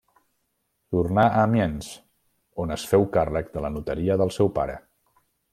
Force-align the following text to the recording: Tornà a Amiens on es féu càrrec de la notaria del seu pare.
Tornà 0.95 1.25
a 1.25 1.43
Amiens 1.49 1.91
on 2.65 2.75
es 2.79 2.89
féu 2.95 3.07
càrrec 3.19 3.55
de 3.59 3.67
la 3.67 3.75
notaria 3.79 4.21
del 4.23 4.37
seu 4.39 4.55
pare. 4.61 4.83